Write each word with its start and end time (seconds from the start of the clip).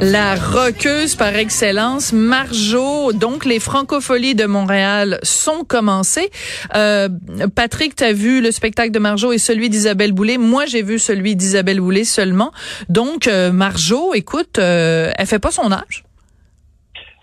La 0.00 0.34
roqueuse 0.34 1.14
par 1.14 1.34
excellence, 1.36 2.12
Marjo. 2.12 3.12
Donc, 3.12 3.46
les 3.46 3.58
francopholies 3.58 4.34
de 4.34 4.44
Montréal 4.44 5.18
sont 5.22 5.64
commencées. 5.66 6.28
Euh, 6.74 7.08
Patrick, 7.54 7.96
tu 7.96 8.04
as 8.04 8.12
vu 8.12 8.42
le 8.42 8.50
spectacle 8.50 8.90
de 8.90 8.98
Marjo 8.98 9.32
et 9.32 9.38
celui 9.38 9.70
d'Isabelle 9.70 10.12
Boulay. 10.12 10.36
Moi, 10.36 10.66
j'ai 10.66 10.82
vu 10.82 10.98
celui 10.98 11.34
d'Isabelle 11.34 11.80
Boulay 11.80 12.04
seulement. 12.04 12.52
Donc, 12.90 13.26
euh, 13.26 13.52
Marjo, 13.52 14.12
écoute, 14.12 14.58
euh, 14.58 15.10
elle 15.16 15.26
fait 15.26 15.38
pas 15.38 15.50
son 15.50 15.72
âge. 15.72 16.04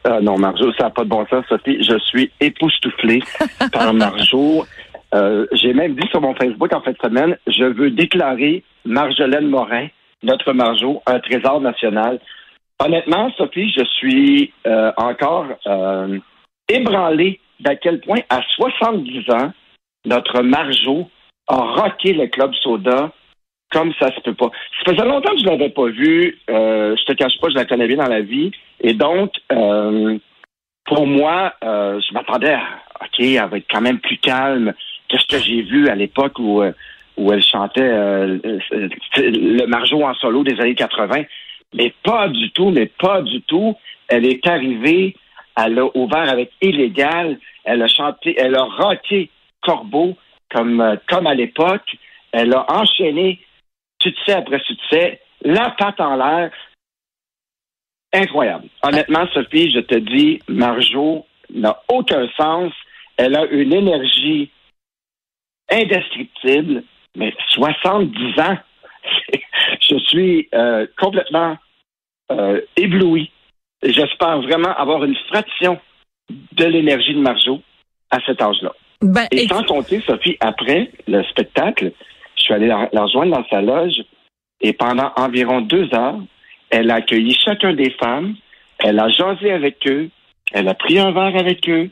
Euh, 0.08 0.20
non, 0.22 0.38
Marjo, 0.38 0.74
ça 0.74 0.86
n'a 0.86 0.90
pas 0.90 1.04
de 1.04 1.10
bon 1.10 1.26
sens, 1.28 1.46
Sophie. 1.48 1.84
Je 1.84 1.98
suis 2.00 2.32
époustouflé 2.42 3.22
par 3.72 3.94
Marjo. 3.94 4.66
Euh, 5.14 5.46
J'ai 5.52 5.74
même 5.74 5.94
dit 5.94 6.08
sur 6.10 6.22
mon 6.22 6.34
Facebook 6.34 6.74
en 6.74 6.82
fin 6.82 6.92
de 6.92 6.98
semaine, 7.04 7.38
je 7.46 7.66
veux 7.66 7.92
déclarer 7.92 8.64
Marjolaine 8.84 9.48
Morin, 9.48 9.88
notre 10.24 10.54
Marjo, 10.54 11.04
un 11.06 11.20
trésor 11.20 11.62
national. 11.62 12.20
Honnêtement, 12.84 13.32
Sophie, 13.38 13.72
je 13.72 13.86
suis 13.86 14.52
euh, 14.68 14.92
encore 14.98 15.46
euh, 15.68 16.20
ébranlé 16.68 17.40
d'à 17.62 17.76
quel 17.76 18.02
point, 18.02 18.20
à 18.30 18.42
70 18.56 19.30
ans, 19.32 19.54
notre 20.06 20.42
Marjo 20.42 21.10
a 21.48 21.56
rocké 21.56 22.12
le 22.12 22.28
club 22.28 22.54
soda 22.56 23.12
comme 23.72 23.94
ça 24.00 24.14
se 24.14 24.20
peut 24.20 24.34
pas. 24.34 24.52
Ça 24.86 24.92
faisait 24.92 25.08
longtemps 25.08 25.32
que 25.32 25.40
je 25.40 25.46
l'avais 25.46 25.70
pas 25.70 25.88
vue. 25.88 26.38
Euh, 26.50 26.96
je 26.98 27.04
te 27.06 27.14
cache 27.14 27.40
pas, 27.40 27.50
je 27.50 27.56
la 27.56 27.66
connais 27.66 27.88
bien 27.88 27.98
dans 27.98 28.10
la 28.10 28.22
vie. 28.22 28.52
Et 28.82 28.94
donc, 28.94 29.32
euh, 29.52 30.18
pour 30.86 31.08
moi, 31.08 31.54
euh, 31.64 32.02
je 32.02 32.14
m'attendais 32.14 32.54
à 32.54 32.64
OK, 33.02 33.20
elle 33.20 33.50
va 33.50 33.58
être 33.58 33.72
quand 33.72 33.82
même 33.82 34.00
plus 34.00 34.18
calme 34.18 34.74
que 35.10 35.18
ce 35.18 35.26
que 35.26 35.40
j'ai 35.42 35.62
vu 35.62 35.88
à 35.88 35.96
l'époque 35.96 36.38
où, 36.38 36.62
euh, 36.62 36.74
où 37.18 37.32
elle 37.32 37.42
chantait 37.42 37.82
euh, 37.82 38.38
euh, 38.46 38.90
le 39.18 39.66
Marjo 39.68 40.04
en 40.04 40.14
solo 40.16 40.44
des 40.44 40.60
années 40.60 40.76
80. 40.76 41.24
Mais 41.74 41.94
pas 42.04 42.30
du 42.30 42.52
tout, 42.52 42.70
mais 42.70 42.86
pas 42.86 43.22
du 43.22 43.42
tout. 43.44 43.76
Elle 44.08 44.26
est 44.26 44.46
arrivée, 44.48 45.16
elle 45.56 45.80
a 45.80 45.86
ouvert 45.96 46.30
avec 46.30 46.52
Illégal, 46.62 47.40
elle 47.64 47.82
a 47.82 47.88
chanté, 47.88 48.36
elle 48.38 48.56
a 48.56 48.64
rocké 48.64 49.30
Corbeau 49.62 50.18
comme, 50.52 50.82
euh, 50.82 50.96
comme 51.08 51.28
à 51.28 51.34
l'époque. 51.34 51.98
Elle 52.32 52.54
a 52.54 52.66
enchaîné 52.72 53.40
succès 54.02 54.34
après 54.34 54.60
succès, 54.60 55.22
la 55.42 55.72
patte 55.72 56.02
en 56.02 56.16
l'air. 56.16 56.52
Incroyable. 58.12 58.68
Honnêtement, 58.84 59.26
Sophie, 59.34 59.72
je 59.72 59.80
te 59.80 59.96
dis, 59.96 60.40
Marjo 60.48 61.26
n'a 61.54 61.82
aucun 61.88 62.28
sens. 62.38 62.72
Elle 63.18 63.36
a 63.36 63.46
une 63.46 63.74
énergie 63.74 64.52
indescriptible, 65.70 66.84
mais 67.16 67.34
70 67.50 68.40
ans. 68.40 68.58
je 69.82 69.98
suis 70.08 70.50
euh, 70.54 70.86
complètement 70.98 71.58
euh, 72.40 72.62
ébloui. 72.78 73.32
J'espère 73.84 74.42
vraiment 74.42 74.74
avoir 74.76 75.04
une 75.04 75.16
fraction 75.28 75.80
de 76.54 76.66
l'énergie 76.66 77.14
de 77.14 77.20
Marjo 77.20 77.62
à 78.12 78.20
cet 78.26 78.42
âge-là. 78.42 78.72
Ben, 79.02 79.28
Et 79.32 79.44
et- 79.44 79.48
sans 79.48 79.64
compter, 79.64 80.02
Sophie, 80.08 80.38
après 80.40 80.92
le 81.08 81.24
spectacle, 81.24 81.92
je 82.38 82.44
suis 82.44 82.54
allé 82.54 82.68
la, 82.68 82.90
la 82.94 83.04
rejoindre 83.04 83.36
dans 83.38 83.46
sa 83.50 83.62
loge 83.62 84.02
et 84.62 84.74
pendant 84.74 85.12
environ 85.18 85.62
deux 85.62 85.90
heures, 85.94 86.20
elle 86.70 86.90
a 86.90 86.96
accueilli 86.96 87.34
chacun 87.34 87.74
des 87.74 87.92
femmes, 87.92 88.36
elle 88.80 89.00
a 89.00 89.10
jasé 89.10 89.52
avec 89.52 89.86
eux, 89.88 90.10
elle 90.54 90.68
a 90.70 90.74
pris 90.74 90.98
un 91.00 91.12
verre 91.12 91.36
avec 91.38 91.68
eux, 91.70 91.90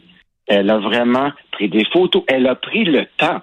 elle 0.48 0.70
a 0.70 0.78
vraiment 0.78 1.32
pris 1.52 1.70
des 1.70 1.86
photos, 1.92 2.24
elle 2.28 2.48
a 2.48 2.56
pris 2.56 2.86
le 2.86 3.06
temps. 3.18 3.42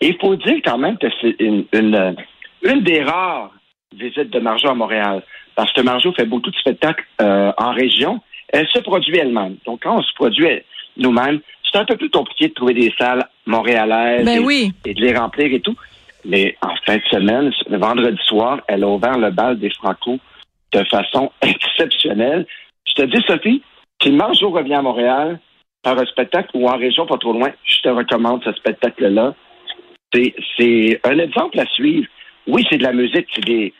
Et 0.00 0.08
il 0.08 0.18
faut 0.18 0.36
dire 0.36 0.60
quand 0.64 0.78
même 0.78 0.96
que 0.96 1.06
c'est 1.20 1.36
une, 1.40 1.64
une, 1.72 2.16
une 2.62 2.80
des 2.80 3.02
rares 3.02 3.52
visites 3.94 4.30
de 4.30 4.38
Marjo 4.38 4.68
à 4.68 4.74
Montréal. 4.74 5.22
Parce 5.54 5.72
que 5.72 5.80
Marjo 5.80 6.12
fait 6.12 6.26
beaucoup 6.26 6.50
de 6.50 6.56
spectacles 6.56 7.04
euh, 7.20 7.52
en 7.56 7.72
région. 7.72 8.20
Elle 8.48 8.66
se 8.68 8.78
produit 8.80 9.18
elle-même. 9.18 9.56
Donc, 9.66 9.82
quand 9.82 9.98
on 9.98 10.02
se 10.02 10.14
produit 10.14 10.46
nous-mêmes, 10.96 11.40
c'est 11.64 11.78
un 11.78 11.84
peu 11.84 11.96
plus 11.96 12.10
compliqué 12.10 12.48
de 12.48 12.54
trouver 12.54 12.74
des 12.74 12.92
salles 12.98 13.24
montréalaises 13.46 14.24
Ben 14.24 14.40
et, 14.42 14.44
oui. 14.44 14.72
et 14.84 14.94
de 14.94 15.00
les 15.00 15.14
remplir 15.14 15.52
et 15.52 15.60
tout. 15.60 15.76
Mais 16.24 16.56
en 16.62 16.74
fin 16.84 16.96
de 16.96 17.02
semaine, 17.10 17.52
le 17.68 17.78
vendredi 17.78 18.18
soir, 18.26 18.60
elle 18.68 18.84
a 18.84 18.88
ouvert 18.88 19.18
le 19.18 19.30
bal 19.30 19.58
des 19.58 19.70
Franco 19.70 20.18
de 20.72 20.84
façon 20.84 21.32
exceptionnelle. 21.42 22.46
Je 22.86 22.94
te 22.94 23.02
dis, 23.02 23.22
Sophie, 23.26 23.62
si 24.02 24.10
Marjo 24.10 24.50
revient 24.50 24.74
à 24.74 24.82
Montréal 24.82 25.40
par 25.82 25.98
un 25.98 26.06
spectacle 26.06 26.50
ou 26.54 26.68
en 26.68 26.76
région 26.76 27.06
pas 27.06 27.18
trop 27.18 27.32
loin, 27.32 27.50
je 27.64 27.80
te 27.80 27.88
recommande 27.88 28.42
ce 28.44 28.52
spectacle-là. 28.52 29.34
C'est, 30.12 31.00
un 31.04 31.18
exemple 31.18 31.58
à 31.58 31.66
suivre. 31.66 32.08
Oui, 32.46 32.66
c'est 32.68 32.78
de 32.78 32.82
la 32.82 32.92
musique, 32.92 33.28
c'est 33.34 33.44
des 33.44 33.72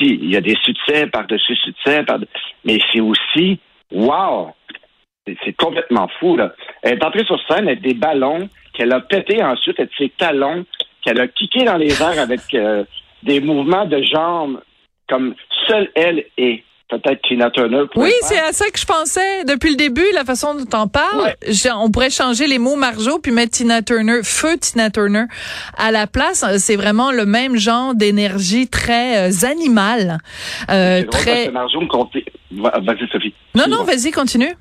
il 0.00 0.30
y 0.30 0.36
a 0.36 0.40
des 0.40 0.56
succès 0.64 1.06
par-dessus 1.06 1.56
succès, 1.56 2.02
par 2.04 2.18
mais 2.64 2.78
c'est 2.92 3.00
aussi, 3.00 3.58
wow! 3.92 4.52
C'est, 5.26 5.36
c'est 5.44 5.56
complètement 5.56 6.08
fou, 6.20 6.36
là. 6.36 6.54
Elle 6.82 6.94
est 6.94 7.04
entrée 7.04 7.24
sur 7.24 7.40
scène 7.48 7.68
avec 7.68 7.80
des 7.80 7.94
ballons 7.94 8.48
qu'elle 8.74 8.92
a 8.92 9.00
pété 9.00 9.42
ensuite 9.42 9.78
avec 9.78 9.92
ses 9.96 10.10
talons, 10.10 10.66
qu'elle 11.02 11.20
a 11.20 11.28
kické 11.28 11.64
dans 11.64 11.76
les 11.76 12.02
airs 12.02 12.18
avec 12.18 12.42
euh, 12.54 12.84
des 13.22 13.40
mouvements 13.40 13.86
de 13.86 14.02
jambes 14.02 14.60
comme 15.08 15.34
seule 15.66 15.90
elle 15.94 16.24
est. 16.36 16.62
Peut-être 16.88 17.22
Tina 17.26 17.50
Turner 17.50 17.84
Oui, 17.96 18.12
c'est 18.20 18.38
à 18.38 18.52
ça 18.52 18.66
que 18.70 18.78
je 18.78 18.84
pensais 18.84 19.44
depuis 19.44 19.70
le 19.70 19.76
début, 19.76 20.04
la 20.12 20.24
façon 20.24 20.54
dont. 20.54 20.90
Ouais. 21.22 21.34
Je- 21.48 21.74
on 21.74 21.90
pourrait 21.90 22.10
changer 22.10 22.46
les 22.46 22.58
mots 22.58 22.76
Marjo 22.76 23.18
puis 23.18 23.32
mettre 23.32 23.52
Tina 23.52 23.80
Turner, 23.82 24.20
feu 24.22 24.58
Tina 24.58 24.90
Turner 24.90 25.24
à 25.78 25.90
la 25.90 26.06
place. 26.06 26.44
C'est 26.58 26.76
vraiment 26.76 27.10
le 27.10 27.24
même 27.24 27.56
genre 27.56 27.94
d'énergie 27.94 28.68
très 28.68 29.30
euh, 29.30 29.46
animale, 29.50 30.18
euh, 30.70 31.02
très. 31.04 31.50
Marjo 31.50 31.80
me 31.80 31.86
confiait. 31.86 32.26
Va- 32.52 32.78
Vas-y, 32.82 33.08
Sophie. 33.10 33.34
Non, 33.54 33.64
non, 33.68 33.82
vas-y, 33.84 34.10
continue. 34.10 34.54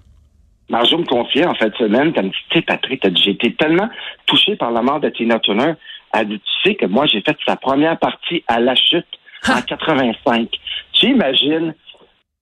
Marjo 0.70 0.98
me 0.98 1.06
confiait 1.06 1.46
en 1.46 1.54
fin 1.56 1.68
de 1.68 1.76
semaine, 1.76 2.14
elle 2.16 2.24
me 2.26 2.30
dit, 2.30 2.36
tu 2.50 2.58
sais, 2.60 2.62
Patrick, 2.66 3.02
t'as 3.02 3.10
dit, 3.10 3.22
j'ai 3.22 3.32
été 3.32 3.54
tellement 3.56 3.90
touché 4.28 4.56
par 4.56 4.72
la 4.72 4.82
mort 4.82 5.02
de 5.02 5.10
Tina 5.10 5.40
Turner. 5.40 5.74
Elle 6.14 6.30
dit, 6.30 6.40
tu 6.40 6.70
sais 6.70 6.76
que 6.76 6.86
moi, 6.86 7.06
j'ai 7.06 7.22
fait 7.22 7.36
sa 7.46 7.58
première 7.58 8.00
partie 8.00 8.44
à 8.48 8.62
la 8.62 8.76
chute 8.76 9.06
en 9.50 9.62
85. 9.62 10.48
Tu 10.94 11.08
imagines 11.08 11.76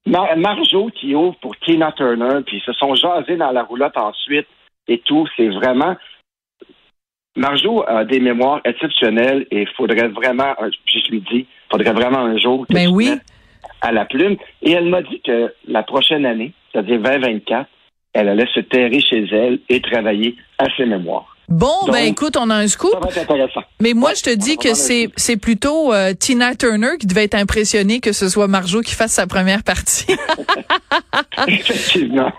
Mar- 0.05 0.35
Marjo 0.37 0.89
qui 0.89 1.13
ouvre 1.15 1.35
pour 1.41 1.55
Tina 1.57 1.91
Turner, 1.91 2.41
puis 2.45 2.57
ils 2.57 2.63
se 2.63 2.73
sont 2.73 2.95
jasés 2.95 3.37
dans 3.37 3.51
la 3.51 3.63
roulotte 3.63 3.97
ensuite 3.97 4.47
et 4.87 4.99
tout. 4.99 5.27
C'est 5.37 5.49
vraiment. 5.49 5.95
Marjo 7.37 7.83
a 7.87 8.03
des 8.03 8.19
mémoires 8.19 8.59
exceptionnelles 8.65 9.47
et 9.51 9.61
il 9.61 9.67
faudrait 9.69 10.09
vraiment, 10.09 10.53
puis 10.85 11.01
je 11.05 11.11
lui 11.11 11.21
dis, 11.21 11.39
il 11.39 11.71
faudrait 11.71 11.93
vraiment 11.93 12.19
un 12.19 12.37
jour 12.37 12.67
que 12.67 12.73
Ben 12.73 12.87
tu 12.89 12.93
oui. 12.93 13.11
à 13.81 13.91
la 13.91 14.05
plume. 14.05 14.35
Et 14.61 14.71
elle 14.71 14.89
m'a 14.89 15.01
dit 15.01 15.21
que 15.21 15.53
la 15.65 15.83
prochaine 15.83 16.25
année, 16.25 16.51
c'est-à-dire 16.71 16.99
2024, 16.99 17.69
elle 18.13 18.27
allait 18.27 18.47
se 18.53 18.59
terrer 18.59 18.99
chez 18.99 19.23
elle 19.31 19.59
et 19.69 19.79
travailler 19.81 20.35
à 20.57 20.65
ses 20.75 20.85
mémoires. 20.85 21.37
Bon, 21.49 21.67
Donc, 21.81 21.91
ben 21.91 22.05
écoute, 22.05 22.37
on 22.37 22.49
a 22.49 22.55
un 22.55 22.67
scoop. 22.67 22.91
Ça 22.93 22.99
va 22.99 23.07
être 23.09 23.17
intéressant. 23.31 23.61
Mais 23.81 23.93
moi, 23.93 24.11
Ouais, 24.11 24.15
je 24.15 24.23
te 24.23 24.29
dis 24.29 24.57
que 24.57 24.73
c'est 24.73 25.09
c'est 25.17 25.37
plutôt 25.37 25.93
euh, 25.93 26.13
Tina 26.13 26.55
Turner 26.55 26.91
qui 26.99 27.07
devait 27.07 27.23
être 27.25 27.35
impressionnée 27.35 27.99
que 27.99 28.13
ce 28.13 28.29
soit 28.29 28.47
Marjo 28.47 28.81
qui 28.81 28.95
fasse 28.95 29.11
sa 29.11 29.27
première 29.27 29.63
partie. 29.63 30.05
Effectivement. 31.47 32.31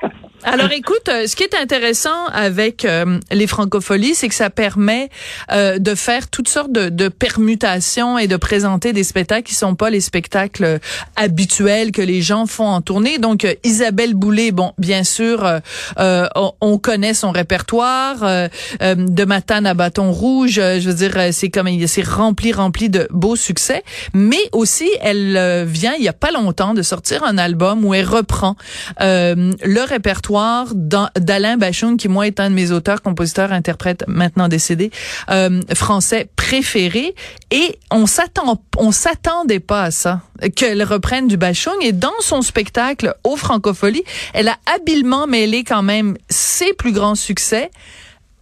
Alors 0.45 0.73
écoute, 0.73 1.09
euh, 1.09 1.29
ce 1.29 1.37
qui 1.37 1.45
est 1.45 1.55
intéressant 1.55 2.27
avec 2.33 2.85
euh, 2.85 3.21
les 3.31 3.47
francopholies, 3.47 4.17
c'est 4.17 4.29
que 4.29 4.35
ça 4.35 4.51
permet 4.51 5.09
euh, 5.53 5.79
de 5.79 5.95
faire 5.95 6.29
toutes 6.29 6.49
sortes 6.49 6.73
de, 6.73 6.89
de 6.89 7.07
permutations 7.09 8.19
et 8.19 8.27
de 8.27 8.37
présenter 8.37 8.93
des 8.93 9.05
spectacles 9.05 9.47
qui 9.49 9.55
sont 9.55 9.77
pas 9.77 9.89
les 9.89 10.01
spectacles 10.01 10.65
euh, 10.65 10.79
habituels 11.15 11.93
que 11.93 12.03
les 12.03 12.23
gens 12.23 12.47
font 12.47 12.67
en 12.67 12.81
tournée. 12.81 13.19
Donc 13.19 13.47
Isabelle 13.63 14.15
Boulay, 14.15 14.51
bon, 14.51 14.73
bien 14.79 15.05
sûr, 15.05 15.61
on, 15.99 16.53
on 16.61 16.79
connaît 16.79 17.15
son 17.15 17.31
répertoire 17.31 18.49
de 18.81 19.25
Matane 19.25 19.67
à 19.67 19.75
bâton 19.75 20.11
rouge. 20.11 20.55
je 20.55 20.89
veux 20.89 20.95
dire, 20.95 21.33
c'est 21.33 21.51
comme 21.51 21.69
c'est 21.87 22.07
rempli, 22.07 22.53
rempli 22.53 22.89
de 22.89 23.07
beaux 23.11 23.37
succès. 23.37 23.83
Mais 24.13 24.41
aussi, 24.53 24.91
elle 25.01 25.65
vient 25.67 25.95
il 25.97 26.05
y 26.05 26.09
a 26.09 26.13
pas 26.13 26.31
longtemps 26.31 26.75
de 26.75 26.83
sortir 26.83 27.23
un 27.25 27.39
album 27.39 27.85
où 27.85 27.95
elle 27.95 28.07
reprend 28.07 28.57
le 28.99 29.85
répertoire 29.85 30.32
d'A- 30.75 31.11
d'Alain 31.19 31.57
Bachung, 31.57 31.97
qui 31.97 32.09
moi 32.09 32.27
est 32.27 32.41
un 32.41 32.51
de 32.51 32.55
mes 32.55 32.71
auteurs, 32.71 33.03
compositeurs, 33.03 33.53
interprètes 33.53 34.05
maintenant 34.09 34.49
décédés, 34.49 34.91
euh, 35.31 35.61
français 35.75 36.29
préférés. 36.37 37.15
Et 37.51 37.79
on 37.91 38.07
s'attend, 38.07 38.63
on 38.79 38.93
s'attendait 38.93 39.61
pas 39.61 39.83
à 39.85 39.91
ça, 39.91 40.23
qu'elle 40.57 40.83
reprenne 40.83 41.29
du 41.29 41.37
Bachung. 41.37 41.77
Et 41.83 41.93
dans 41.93 42.11
son 42.21 42.43
spectacle 42.43 43.15
au 43.25 43.37
Francophonie, 43.37 44.05
elle 44.33 44.49
a 44.49 44.57
habilement 44.75 45.27
mêlé 45.27 45.65
quand 45.65 45.83
même 45.83 46.17
ses 46.29 46.73
plus 46.73 46.93
grands 46.93 47.15
succès 47.15 47.71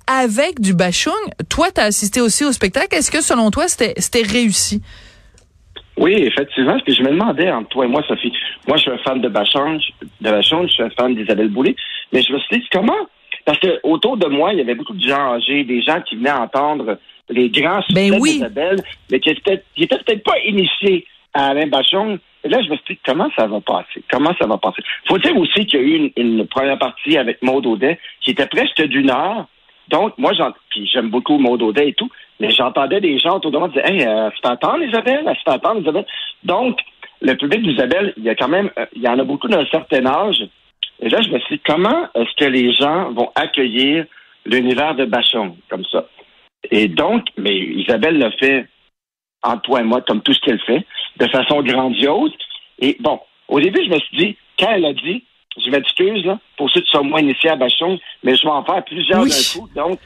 avec 0.06 0.60
du 0.60 0.74
Bachung. 0.74 1.12
Toi, 1.48 1.70
tu 1.74 1.80
as 1.80 1.84
assisté 1.84 2.20
aussi 2.20 2.44
au 2.44 2.52
spectacle. 2.52 2.94
Est-ce 2.96 3.10
que 3.10 3.22
selon 3.22 3.50
toi, 3.50 3.66
c'était 3.68 4.22
réussi? 4.22 4.82
Oui, 6.00 6.14
effectivement. 6.14 6.78
Puis 6.80 6.94
je 6.94 7.02
me 7.02 7.10
demandais 7.10 7.50
entre 7.52 7.68
toi 7.68 7.84
et 7.84 7.88
moi, 7.88 8.02
Sophie. 8.08 8.32
Moi, 8.66 8.78
je 8.78 8.82
suis 8.82 8.90
un 8.90 8.98
fan 8.98 9.20
de 9.20 9.28
Bachon, 9.28 9.78
de 10.20 10.30
Bachon, 10.30 10.66
je 10.66 10.72
suis 10.72 10.82
un 10.82 10.90
fan 10.90 11.14
d'Isabelle 11.14 11.50
Boulay. 11.50 11.76
Mais 12.12 12.22
je 12.22 12.32
me 12.32 12.38
suis 12.38 12.58
dit, 12.58 12.68
comment? 12.72 13.06
Parce 13.44 13.58
que 13.58 13.78
autour 13.82 14.16
de 14.16 14.26
moi, 14.26 14.52
il 14.52 14.58
y 14.58 14.62
avait 14.62 14.74
beaucoup 14.74 14.94
de 14.94 15.06
gens 15.06 15.34
âgés, 15.34 15.62
des 15.64 15.82
gens 15.82 16.00
qui 16.00 16.16
venaient 16.16 16.30
entendre 16.32 16.98
les 17.28 17.50
grands 17.50 17.82
succès 17.82 18.10
Ben 18.10 18.18
oui. 18.18 18.32
d'Isabelle, 18.32 18.78
mais 19.10 19.20
qui 19.20 19.30
étaient, 19.30 19.62
qui 19.76 19.84
étaient 19.84 19.98
peut-être 19.98 20.24
pas 20.24 20.38
initiés 20.46 21.06
à 21.34 21.48
Alain 21.48 21.66
Bachon. 21.66 22.18
Et 22.44 22.48
là, 22.48 22.62
je 22.62 22.70
me 22.70 22.76
suis 22.76 22.94
dit, 22.94 23.00
comment 23.04 23.28
ça 23.36 23.46
va 23.46 23.60
passer? 23.60 24.02
Comment 24.10 24.34
ça 24.40 24.46
va 24.46 24.56
passer? 24.56 24.82
Faut 25.06 25.18
dire 25.18 25.36
aussi 25.36 25.66
qu'il 25.66 25.80
y 25.80 25.82
a 25.82 25.86
eu 25.86 25.96
une, 25.96 26.10
une 26.16 26.46
première 26.46 26.78
partie 26.78 27.18
avec 27.18 27.42
Maud 27.42 27.66
Audet 27.66 27.98
qui 28.22 28.30
était 28.30 28.46
presque 28.46 28.82
d'une 28.82 29.10
heure. 29.10 29.46
Donc, 29.90 30.16
moi, 30.18 30.32
puis 30.70 30.86
j'aime 30.86 31.10
beaucoup 31.10 31.36
Maud 31.38 31.60
Audet 31.62 31.88
et 31.88 31.94
tout, 31.94 32.10
mais 32.38 32.50
j'entendais 32.50 33.00
des 33.00 33.18
gens 33.18 33.36
autour 33.36 33.50
de 33.50 33.58
moi 33.58 33.68
dire, 33.68 33.84
hey, 33.84 34.06
euh, 34.06 34.30
c'est 34.36 34.48
attendre, 34.48 34.84
Isabelle, 34.84 35.24
c'est 35.44 35.52
attendre, 35.52 35.80
Isabelle. 35.80 36.06
Donc, 36.44 36.78
le 37.20 37.34
public 37.34 37.62
d'Isabelle, 37.62 38.14
il 38.16 38.22
y 38.22 38.30
a 38.30 38.36
quand 38.36 38.48
même, 38.48 38.70
euh, 38.78 38.86
il 38.94 39.02
y 39.02 39.08
en 39.08 39.18
a 39.18 39.24
beaucoup 39.24 39.48
d'un 39.48 39.66
certain 39.66 40.06
âge. 40.06 40.48
Et 41.00 41.08
là, 41.08 41.20
je 41.22 41.30
me 41.30 41.40
suis 41.40 41.56
dit, 41.56 41.62
comment 41.66 42.06
est-ce 42.14 42.34
que 42.36 42.48
les 42.48 42.72
gens 42.72 43.10
vont 43.10 43.32
accueillir 43.34 44.06
l'univers 44.46 44.94
de 44.94 45.06
Bachon 45.06 45.56
comme 45.68 45.84
ça? 45.86 46.06
Et 46.70 46.86
donc, 46.86 47.26
mais 47.36 47.56
Isabelle 47.56 48.18
l'a 48.18 48.30
fait 48.32 48.66
entre 49.42 49.62
toi 49.62 49.80
et 49.80 49.84
moi, 49.84 50.02
comme 50.02 50.22
tout 50.22 50.34
ce 50.34 50.40
qu'elle 50.40 50.60
fait, 50.60 50.86
de 51.16 51.26
façon 51.26 51.62
grandiose. 51.62 52.32
Et 52.78 52.96
bon, 53.00 53.18
au 53.48 53.58
début, 53.58 53.82
je 53.84 53.90
me 53.90 53.98
suis 53.98 54.16
dit, 54.16 54.36
quand 54.58 54.70
elle 54.70 54.84
a 54.84 54.92
dit, 54.92 55.24
je 55.70 55.76
m'excuse, 55.76 56.24
là, 56.24 56.38
pour 56.56 56.70
ceux 56.70 56.80
qui 56.80 56.90
sont 56.90 57.04
moins 57.04 57.20
initiés 57.20 57.50
à 57.50 57.56
Bachon, 57.56 57.98
mais 58.22 58.34
je 58.36 58.42
vais 58.42 58.48
en 58.50 58.64
faire 58.64 58.84
plusieurs 58.84 59.22
Oui. 59.22 59.30
d'un 59.30 59.60
coup, 59.60 59.68
donc, 59.74 59.98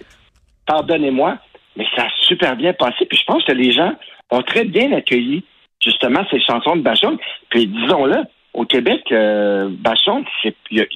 pardonnez-moi, 0.67 1.39
mais 1.77 1.87
ça 1.97 2.05
a 2.05 2.09
super 2.23 2.57
bien 2.57 2.73
passé. 2.73 3.07
Puis 3.07 3.19
je 3.19 3.25
pense 3.25 3.45
que 3.45 3.53
les 3.53 3.73
gens 3.73 3.93
ont 4.31 4.43
très 4.43 4.65
bien 4.65 4.93
accueilli, 4.93 5.45
justement, 5.83 6.25
ces 6.31 6.41
chansons 6.41 6.77
de 6.77 6.83
Bachon. 6.83 7.19
Puis 7.51 7.67
disons-le, 7.67 8.23
au 8.55 8.65
Québec, 8.65 9.03
euh, 9.13 9.69
Bachon, 9.71 10.25
il 10.45 10.53
y, 10.71 10.81
a- 10.81 10.87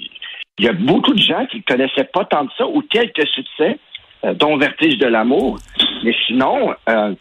il 0.58 0.64
y 0.64 0.68
a 0.68 0.72
beaucoup 0.72 1.12
de 1.12 1.20
gens 1.22 1.46
qui 1.46 1.58
ne 1.58 1.62
connaissaient 1.62 2.04
pas 2.12 2.24
tant 2.24 2.44
de 2.44 2.50
ça, 2.56 2.66
ou 2.66 2.82
quelques 2.82 3.26
succès, 3.28 3.78
euh, 4.24 4.34
dont 4.34 4.56
Vertige 4.56 4.98
de 4.98 5.06
l'amour. 5.06 5.58
Mais 6.04 6.14
sinon, 6.26 6.74
euh, 6.88 7.14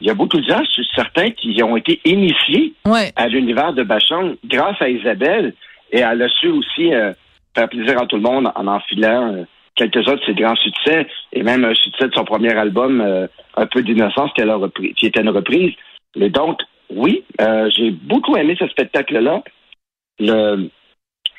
il 0.00 0.06
y 0.08 0.10
a 0.10 0.14
beaucoup 0.14 0.38
de 0.40 0.46
gens, 0.48 0.60
je 0.64 0.70
suis 0.70 0.88
certain, 0.94 1.30
qui 1.30 1.62
ont 1.62 1.76
été 1.76 2.00
initiés 2.04 2.72
Ouais. 2.86 3.12
à 3.16 3.28
l'univers 3.28 3.72
de 3.72 3.82
Bachon 3.82 4.36
grâce 4.44 4.80
à 4.80 4.88
Isabelle. 4.88 5.54
Et 5.90 6.00
elle 6.00 6.22
a 6.22 6.28
su 6.28 6.48
aussi 6.48 6.92
euh, 6.94 7.12
faire 7.54 7.68
plaisir 7.68 8.00
à 8.00 8.06
tout 8.06 8.16
le 8.16 8.22
monde 8.22 8.50
en 8.54 8.66
enfilant 8.66 9.32
euh, 9.32 9.44
quelques-uns 9.76 10.14
de 10.14 10.24
ses 10.24 10.34
grands 10.34 10.56
succès 10.56 11.06
et 11.32 11.42
même 11.42 11.64
un 11.64 11.74
succès 11.74 12.08
de 12.08 12.14
son 12.14 12.24
premier 12.24 12.54
album, 12.54 13.00
euh, 13.00 13.26
Un 13.56 13.66
peu 13.66 13.82
d'innocence, 13.82 14.30
qui 14.96 15.06
était 15.06 15.20
une 15.20 15.30
reprise. 15.30 15.72
Mais 16.16 16.30
donc, 16.30 16.60
oui, 16.90 17.24
j'ai 17.76 17.90
beaucoup 17.90 18.36
aimé 18.36 18.56
ce 18.58 18.66
spectacle-là. 18.68 19.42
Le, 20.18 20.68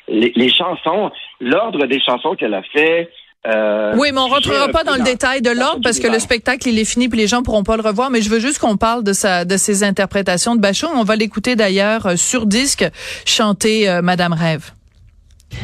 les, 0.08 0.32
les 0.34 0.48
chansons, 0.48 1.10
l'ordre 1.40 1.86
des 1.86 2.00
chansons 2.00 2.34
qu'elle 2.34 2.54
a 2.54 2.62
fait. 2.62 3.10
Euh, 3.46 3.94
Oui, 3.96 4.10
mais 4.12 4.20
on 4.20 4.28
rentrera 4.28 4.68
pas 4.68 4.84
dans 4.84 4.96
le 4.96 5.02
détail 5.02 5.42
de 5.42 5.50
l'ordre 5.50 5.80
parce 5.82 5.98
que 5.98 6.08
le 6.08 6.18
spectacle 6.18 6.68
il 6.68 6.78
est 6.78 6.84
fini 6.84 7.08
puis 7.08 7.18
les 7.18 7.26
gens 7.26 7.42
pourront 7.42 7.64
pas 7.64 7.76
le 7.76 7.82
revoir. 7.82 8.10
Mais 8.10 8.22
je 8.22 8.30
veux 8.30 8.40
juste 8.40 8.58
qu'on 8.58 8.76
parle 8.76 9.04
de 9.04 9.12
sa 9.12 9.44
de 9.44 9.56
ses 9.56 9.84
interprétations 9.84 10.56
de 10.56 10.60
Bachung. 10.60 10.90
On 10.94 11.04
va 11.04 11.16
l'écouter 11.16 11.56
d'ailleurs 11.56 12.06
euh, 12.06 12.16
sur 12.16 12.46
disque 12.46 12.84
chanter 13.24 13.88
euh, 13.88 14.02
Madame 14.02 14.32
Rêve. 14.32 14.72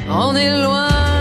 On 0.08 0.34
est 0.34 0.62
loin 0.62 1.11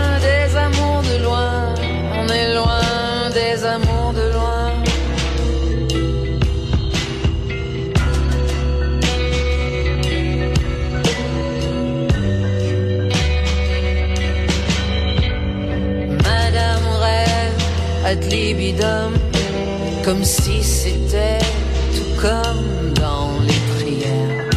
comme 20.04 20.24
si 20.24 20.62
c'était 20.62 21.38
tout 21.94 22.20
comme 22.20 22.92
dans 22.94 23.30
les 23.40 23.82
prières. 23.82 24.50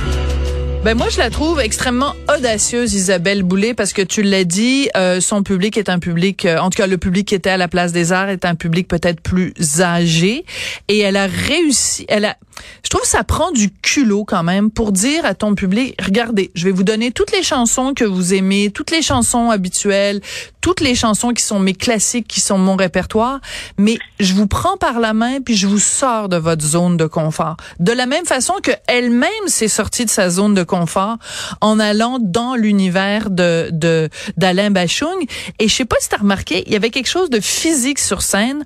Ben 0.83 0.95
moi 0.95 1.07
je 1.09 1.17
la 1.17 1.29
trouve 1.29 1.61
extrêmement 1.61 2.13
audacieuse 2.35 2.93
Isabelle 2.93 3.43
Boulay 3.43 3.73
parce 3.73 3.93
que 3.93 4.01
tu 4.01 4.23
l'as 4.23 4.43
dit, 4.43 4.89
euh, 4.97 5.21
son 5.21 5.41
public 5.41 5.77
est 5.77 5.89
un 5.89 5.99
public, 5.99 6.45
euh, 6.45 6.57
en 6.59 6.69
tout 6.69 6.77
cas 6.77 6.87
le 6.87 6.97
public 6.97 7.27
qui 7.27 7.35
était 7.35 7.49
à 7.49 7.57
la 7.57 7.67
place 7.67 7.91
des 7.91 8.11
Arts 8.11 8.29
est 8.29 8.45
un 8.45 8.55
public 8.55 8.87
peut-être 8.87 9.21
plus 9.21 9.53
âgé 9.79 10.45
et 10.87 10.99
elle 10.99 11.15
a 11.15 11.27
réussi, 11.27 12.05
elle 12.09 12.25
a, 12.25 12.37
je 12.83 12.89
trouve 12.89 13.01
que 13.01 13.07
ça 13.07 13.23
prend 13.23 13.51
du 13.51 13.71
culot 13.71 14.25
quand 14.25 14.43
même 14.43 14.71
pour 14.71 14.91
dire 14.91 15.25
à 15.25 15.33
ton 15.33 15.55
public, 15.55 15.95
regardez, 16.03 16.51
je 16.55 16.65
vais 16.65 16.71
vous 16.71 16.83
donner 16.83 17.11
toutes 17.11 17.31
les 17.31 17.43
chansons 17.43 17.93
que 17.93 18.05
vous 18.05 18.33
aimez, 18.33 18.71
toutes 18.71 18.91
les 18.91 19.01
chansons 19.01 19.49
habituelles, 19.49 20.21
toutes 20.61 20.81
les 20.81 20.95
chansons 20.95 21.29
qui 21.29 21.43
sont 21.43 21.59
mes 21.59 21.73
classiques, 21.73 22.27
qui 22.27 22.41
sont 22.41 22.57
mon 22.57 22.75
répertoire, 22.75 23.39
mais 23.77 23.97
je 24.19 24.33
vous 24.33 24.47
prends 24.47 24.77
par 24.77 24.99
la 24.99 25.13
main 25.13 25.39
puis 25.41 25.55
je 25.55 25.67
vous 25.67 25.79
sors 25.79 26.29
de 26.29 26.37
votre 26.37 26.65
zone 26.65 26.97
de 26.97 27.05
confort. 27.05 27.57
De 27.79 27.91
la 27.91 28.05
même 28.05 28.25
façon 28.25 28.53
que 28.61 28.71
elle-même 28.87 29.29
s'est 29.47 29.67
sortie 29.67 30.05
de 30.05 30.09
sa 30.09 30.29
zone 30.29 30.53
de 30.53 30.63
confort 30.63 31.17
en 31.61 31.79
allant 31.79 32.17
dans 32.19 32.55
l'univers 32.55 33.29
de 33.29 33.69
de 33.71 34.09
d'Alain 34.37 34.71
Bachung. 34.71 35.25
Et 35.59 35.67
je 35.67 35.73
sais 35.73 35.85
pas 35.85 35.97
si 35.99 36.09
t'as 36.09 36.17
remarqué, 36.17 36.63
il 36.67 36.73
y 36.73 36.75
avait 36.75 36.89
quelque 36.89 37.09
chose 37.09 37.29
de 37.29 37.39
physique 37.39 37.99
sur 37.99 38.21
scène. 38.21 38.63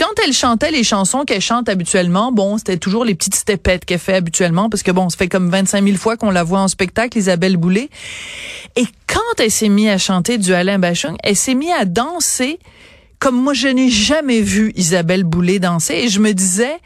Quand 0.00 0.18
elle 0.24 0.32
chantait 0.32 0.70
les 0.70 0.82
chansons 0.82 1.24
qu'elle 1.26 1.42
chante 1.42 1.68
habituellement, 1.68 2.32
bon, 2.32 2.56
c'était 2.56 2.78
toujours 2.78 3.04
les 3.04 3.14
petites 3.14 3.34
stepettes 3.34 3.84
qu'elle 3.84 3.98
fait 3.98 4.14
habituellement, 4.14 4.70
parce 4.70 4.82
que 4.82 4.90
bon, 4.90 5.10
ça 5.10 5.18
fait 5.18 5.28
comme 5.28 5.50
25 5.50 5.84
000 5.84 5.98
fois 5.98 6.16
qu'on 6.16 6.30
la 6.30 6.42
voit 6.42 6.60
en 6.60 6.68
spectacle, 6.68 7.18
Isabelle 7.18 7.58
Boulay. 7.58 7.90
Et 8.76 8.86
quand 9.06 9.20
elle 9.38 9.50
s'est 9.50 9.68
mise 9.68 9.90
à 9.90 9.98
chanter 9.98 10.38
du 10.38 10.54
Alain 10.54 10.78
Bachung, 10.78 11.16
elle 11.22 11.36
s'est 11.36 11.54
mise 11.54 11.74
à 11.78 11.84
danser 11.84 12.58
comme 13.18 13.36
moi 13.36 13.52
je 13.52 13.68
n'ai 13.68 13.90
jamais 13.90 14.40
vu 14.40 14.72
Isabelle 14.74 15.24
Boulay 15.24 15.58
danser. 15.58 15.92
Et 15.92 16.08
je 16.08 16.20
me 16.20 16.32
disais, 16.32 16.78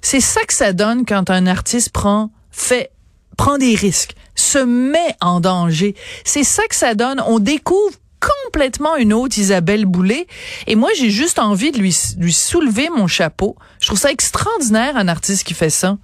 c'est 0.00 0.20
ça 0.20 0.44
que 0.44 0.54
ça 0.54 0.72
donne 0.72 1.04
quand 1.04 1.30
un 1.30 1.48
artiste 1.48 1.90
prend, 1.90 2.30
fait, 2.52 2.92
prend 3.36 3.58
des 3.58 3.74
risques, 3.74 4.14
se 4.36 4.58
met 4.58 5.16
en 5.20 5.40
danger. 5.40 5.96
C'est 6.24 6.44
ça 6.44 6.62
que 6.68 6.76
ça 6.76 6.94
donne. 6.94 7.20
On 7.26 7.40
découvre 7.40 7.96
complètement 8.44 8.96
une 8.96 9.12
autre 9.12 9.38
Isabelle 9.38 9.84
Boulay. 9.86 10.26
Et 10.66 10.76
moi, 10.76 10.90
j'ai 10.96 11.10
juste 11.10 11.38
envie 11.38 11.72
de 11.72 11.78
lui, 11.78 11.94
lui 12.18 12.32
soulever 12.32 12.88
mon 12.94 13.06
chapeau. 13.06 13.56
Je 13.80 13.86
trouve 13.86 13.98
ça 13.98 14.10
extraordinaire, 14.10 14.96
un 14.96 15.08
artiste 15.08 15.46
qui 15.46 15.54
fait 15.54 15.70
ça. 15.70 15.96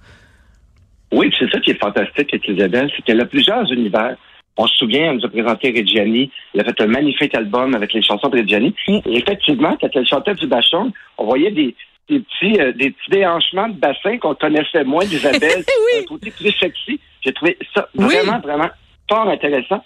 Oui, 1.11 1.31
c'est 1.37 1.49
ça 1.51 1.59
qui 1.59 1.71
est 1.71 1.79
fantastique 1.79 2.33
avec 2.33 2.47
Isabelle, 2.47 2.89
c'est 2.95 3.03
qu'elle 3.03 3.19
a 3.21 3.25
plusieurs 3.25 3.69
univers. 3.71 4.15
On 4.57 4.67
se 4.67 4.75
souvient, 4.77 5.11
elle 5.11 5.17
nous 5.17 5.25
a 5.25 5.29
présenté 5.29 5.73
Reggiani. 5.75 6.31
Elle 6.53 6.61
a 6.61 6.63
fait 6.65 6.81
un 6.81 6.87
magnifique 6.87 7.35
album 7.35 7.73
avec 7.73 7.93
les 7.93 8.03
chansons 8.03 8.29
de 8.29 8.37
Reggiani. 8.37 8.75
Et 8.87 9.01
effectivement, 9.17 9.77
quand 9.79 9.89
elle 9.93 10.05
chantait 10.05 10.35
du 10.35 10.47
bachon, 10.47 10.91
on 11.17 11.25
voyait 11.25 11.51
des, 11.51 11.75
des 12.09 12.19
petits 12.19 12.59
euh, 12.59 12.71
des 12.73 12.91
petits 12.91 13.11
déhanchements 13.11 13.69
de 13.69 13.79
bassin 13.79 14.17
qu'on 14.17 14.35
connaissait 14.35 14.83
moins 14.83 15.05
d'Isabelle. 15.05 15.63
Oui. 15.93 16.01
Un 16.01 16.05
côté 16.05 16.31
plus 16.31 16.51
sexy. 16.51 16.99
J'ai 17.21 17.33
trouvé 17.33 17.57
ça 17.73 17.87
vraiment, 17.95 18.39
vraiment 18.39 18.69
fort 19.09 19.27
intéressant. 19.27 19.83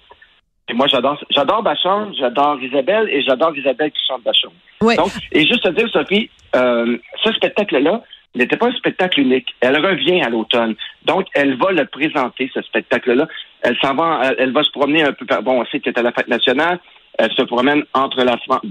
Et 0.68 0.74
moi, 0.74 0.88
j'adore 0.88 1.24
j'adore 1.30 1.62
Bachon, 1.62 2.12
j'adore 2.18 2.60
Isabelle 2.62 3.08
et 3.10 3.22
j'adore 3.22 3.56
Isabelle 3.56 3.92
qui 3.92 4.02
chante 4.08 4.24
Bachon. 4.24 4.52
Ouais. 4.82 4.96
Donc, 4.96 5.12
et 5.32 5.42
juste 5.42 5.66
à 5.66 5.72
dire, 5.72 5.88
Sophie, 5.90 6.30
euh, 6.56 6.98
ce 7.24 7.32
spectacle-là 7.34 8.02
n'était 8.34 8.58
pas 8.58 8.68
un 8.68 8.74
spectacle 8.74 9.20
unique. 9.22 9.54
Elle 9.62 9.78
revient 9.86 10.22
à 10.22 10.30
l'automne. 10.30 10.76
Donc, 11.06 11.28
elle 11.36 11.56
va 11.56 11.72
le 11.72 11.86
présenter, 11.86 12.50
ce 12.54 12.62
spectacle-là. 12.64 13.28
Elle 13.62 13.78
s'en 13.78 13.94
va, 13.94 14.22
elle, 14.24 14.36
elle 14.40 14.52
va 14.54 14.64
se 14.64 14.72
promener 14.72 15.04
un 15.04 15.14
peu 15.14 15.26
par, 15.26 15.44
bon, 15.44 15.62
on 15.62 15.66
sait 15.68 15.80
qu'elle 15.80 15.94
est 15.94 16.00
à 16.00 16.04
la 16.04 16.12
fête 16.12 16.28
nationale. 16.28 16.80
Elle 17.18 17.32
se 17.32 17.44
promène 17.44 17.84
entre 17.94 18.24
la 18.24 18.38
France. 18.38 18.62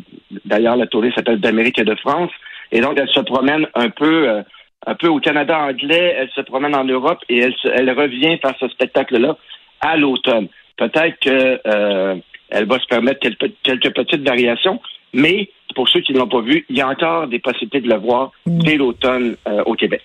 D'ailleurs, 0.44 0.76
la 0.76 0.86
tournée 0.86 1.12
s'appelle 1.12 1.40
d'Amérique 1.40 1.78
et 1.78 1.84
de 1.84 1.94
France. 1.94 2.30
Et 2.72 2.80
donc, 2.80 2.98
elle 2.98 3.08
se 3.08 3.20
promène 3.20 3.66
un 3.74 3.88
peu, 3.88 4.28
euh, 4.28 4.42
un 4.86 4.94
peu 4.96 5.06
au 5.08 5.20
Canada 5.20 5.58
anglais. 5.60 6.14
Elle 6.18 6.30
se 6.34 6.40
promène 6.40 6.74
en 6.74 6.84
Europe 6.84 7.20
et 7.28 7.38
elle, 7.38 7.54
se- 7.54 7.68
elle 7.68 7.90
revient 7.90 8.36
faire 8.38 8.54
ce 8.58 8.68
spectacle-là 8.68 9.36
à 9.80 9.96
l'automne. 9.96 10.48
Peut-être 10.76 11.18
que 11.20 11.60
euh, 11.66 12.16
va 12.50 12.78
se 12.78 12.86
permettre 12.86 13.20
quelques, 13.20 13.52
quelques 13.62 13.94
petites 13.94 14.22
variations, 14.22 14.80
mais 15.12 15.48
pour 15.74 15.88
ceux 15.88 16.00
qui 16.00 16.12
ne 16.12 16.18
l'ont 16.18 16.28
pas 16.28 16.40
vu, 16.40 16.64
il 16.68 16.76
y 16.76 16.80
a 16.80 16.88
encore 16.88 17.26
des 17.28 17.38
possibilités 17.38 17.80
de 17.80 17.88
le 17.88 17.98
voir 17.98 18.32
dès 18.46 18.76
l'automne 18.76 19.36
euh, 19.48 19.62
au 19.64 19.74
Québec. 19.74 20.02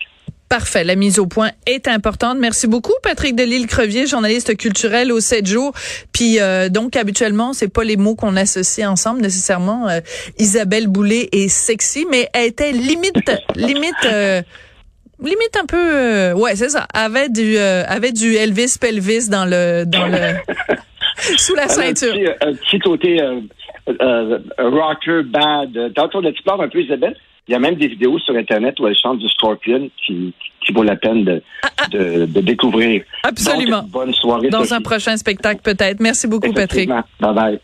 Parfait. 0.49 0.83
La 0.83 0.95
mise 0.95 1.19
au 1.19 1.27
point 1.27 1.51
est 1.67 1.87
importante. 1.87 2.39
Merci 2.39 2.65
beaucoup, 2.65 2.93
Patrick 3.03 3.35
Delisle-Crevier, 3.35 4.07
journaliste 4.07 4.57
culturel 4.57 5.11
au 5.11 5.19
7 5.19 5.45
jours. 5.45 5.73
Puis, 6.11 6.39
euh, 6.39 6.69
donc, 6.69 6.95
habituellement, 6.95 7.53
c'est 7.53 7.71
pas 7.71 7.83
les 7.83 7.97
mots 7.97 8.15
qu'on 8.15 8.35
associe 8.35 8.87
ensemble 8.87 9.21
nécessairement. 9.21 9.87
Euh, 9.87 9.99
Isabelle 10.39 10.87
Boulay 10.87 11.29
est 11.31 11.49
sexy, 11.49 12.07
mais 12.09 12.29
elle 12.33 12.47
était 12.47 12.71
limite, 12.71 13.31
limite, 13.55 14.45
limite 15.27 15.57
un 15.61 15.65
peu, 15.65 15.77
euh, 15.77 16.33
ouais, 16.33 16.55
c'est 16.55 16.69
ça. 16.69 16.85
Avait 16.93 17.29
du, 17.29 17.57
euh, 17.57 17.83
avait 17.87 18.11
du 18.11 18.35
Elvis 18.35 18.77
Pelvis 18.79 19.29
dans 19.29 19.45
le, 19.45 19.85
dans 19.85 20.07
le, 20.07 20.35
sous 21.37 21.55
la 21.55 21.63
un 21.65 21.67
ceinture. 21.67 22.13
petit, 22.13 22.27
un 22.41 22.53
petit 22.53 22.79
côté 22.79 23.21
euh, 23.21 24.39
rocker, 24.57 25.23
bad. 25.23 25.93
Tantôt, 25.95 26.21
tu 26.31 26.43
parles 26.43 26.63
un 26.63 26.69
peu, 26.69 26.81
Isabelle. 26.81 27.15
Il 27.47 27.53
y 27.53 27.55
a 27.55 27.59
même 27.59 27.75
des 27.75 27.87
vidéos 27.87 28.19
sur 28.19 28.35
Internet 28.35 28.79
où 28.79 28.87
elle 28.87 28.95
chante 28.95 29.17
du 29.17 29.27
Scorpion 29.27 29.89
qui, 30.05 30.33
qui 30.63 30.71
vaut 30.71 30.83
la 30.83 30.95
peine 30.95 31.23
de, 31.25 31.41
de, 31.91 32.25
de 32.25 32.41
découvrir. 32.41 33.01
Absolument. 33.23 33.81
Donc, 33.81 33.89
bonne 33.89 34.13
soirée. 34.13 34.49
Dans 34.49 34.59
Sophie. 34.59 34.73
un 34.75 34.81
prochain 34.81 35.17
spectacle, 35.17 35.61
peut-être. 35.63 35.99
Merci 35.99 36.27
beaucoup, 36.27 36.53
Patrick. 36.53 36.89
Bye 37.19 37.33
bye. 37.33 37.59